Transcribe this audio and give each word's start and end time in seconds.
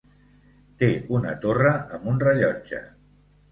Té 0.83 0.89
una 1.17 1.35
torre 1.45 1.75
amb 1.99 2.11
un 2.15 2.19
rellotge. 2.27 2.83